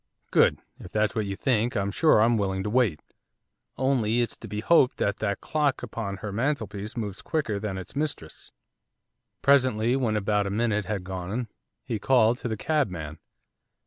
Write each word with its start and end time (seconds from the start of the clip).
'Good. 0.31 0.59
If 0.79 0.91
that's 0.91 1.13
what 1.13 1.27
you 1.27 1.35
think 1.35 1.77
I'm 1.77 1.91
sure 1.91 2.21
I'm 2.23 2.35
willing 2.35 2.63
to 2.63 2.71
wait, 2.71 3.03
only 3.77 4.21
it's 4.21 4.35
to 4.37 4.47
be 4.47 4.61
hoped 4.61 4.97
that 4.97 5.17
that 5.17 5.41
clock 5.41 5.83
upon 5.83 6.17
her 6.25 6.31
mantelpiece 6.31 6.97
moves 6.97 7.21
quicker 7.21 7.59
than 7.59 7.77
its 7.77 7.95
mistress.' 7.95 8.51
Presently, 9.43 9.95
when 9.95 10.17
about 10.17 10.47
a 10.47 10.49
minute 10.49 10.85
had 10.85 11.03
gone, 11.03 11.49
he 11.83 11.99
called 11.99 12.39
to 12.39 12.47
the 12.47 12.57
cabman. 12.57 13.19